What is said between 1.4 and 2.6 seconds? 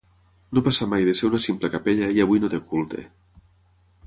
simple capella i avui no